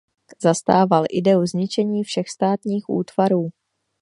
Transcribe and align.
Zastával 0.41 1.03
ideu 1.09 1.45
zničení 1.45 2.03
všech 2.03 2.29
státních 2.29 2.89
útvarů. 2.89 3.49